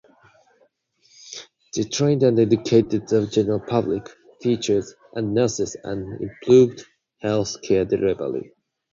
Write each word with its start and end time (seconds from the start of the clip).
They 1.75 1.83
trained 1.83 2.23
and 2.23 2.39
educated 2.39 3.07
the 3.07 3.27
general 3.27 3.59
public, 3.59 4.07
teachers, 4.41 4.95
and 5.13 5.35
nurses 5.35 5.77
and 5.83 6.19
improved 6.19 6.83
health-care 7.21 7.85
delivery. 7.85 8.51